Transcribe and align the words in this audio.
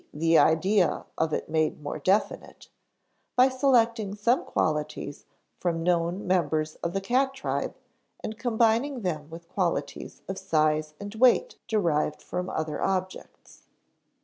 _the 0.11 0.35
idea 0.35 1.05
of 1.15 1.31
it 1.31 1.47
made 1.47 1.83
more 1.83 1.99
definite) 1.99 2.69
by 3.35 3.47
selecting 3.47 4.15
some 4.15 4.43
qualities 4.43 5.25
from 5.59 5.83
known 5.83 6.25
members 6.25 6.73
of 6.77 6.93
the 6.93 7.01
cat 7.01 7.35
tribe 7.35 7.75
and 8.21 8.39
combining 8.39 9.01
them 9.01 9.29
with 9.29 9.47
qualities 9.47 10.23
of 10.27 10.39
size 10.39 10.95
and 10.99 11.13
weight 11.13 11.59
derived 11.67 12.19
from 12.19 12.49
other 12.49 12.81
objects. 12.81 13.67